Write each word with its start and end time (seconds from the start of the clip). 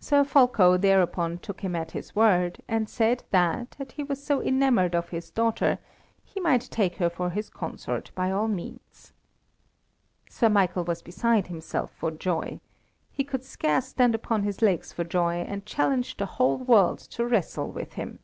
Sir 0.00 0.24
Fulko 0.24 0.78
thereupon 0.78 1.36
took 1.36 1.60
him 1.60 1.76
at 1.76 1.90
his 1.90 2.16
word, 2.16 2.62
and 2.68 2.88
said 2.88 3.24
that, 3.32 3.76
as 3.78 3.90
he 3.90 4.02
was 4.02 4.24
so 4.24 4.40
enamoured 4.40 4.94
of 4.94 5.10
his 5.10 5.28
daughter, 5.28 5.78
he 6.24 6.40
might 6.40 6.62
take 6.62 6.94
her 6.96 7.10
for 7.10 7.28
his 7.28 7.50
consort 7.50 8.10
by 8.14 8.30
all 8.30 8.48
means. 8.48 9.12
Sir 10.30 10.48
Michael 10.48 10.84
was 10.84 11.02
beside 11.02 11.48
himself 11.48 11.90
for 11.90 12.10
joy. 12.10 12.60
He 13.12 13.24
could 13.24 13.44
scarce 13.44 13.88
stand 13.88 14.14
upon 14.14 14.42
his 14.42 14.62
legs 14.62 14.90
for 14.94 15.04
joy, 15.04 15.42
and 15.42 15.66
challenged 15.66 16.16
the 16.16 16.24
whole 16.40 16.56
world 16.56 17.00
to 17.00 17.26
wrestle 17.26 17.70
with 17.70 17.92
him. 17.92 18.20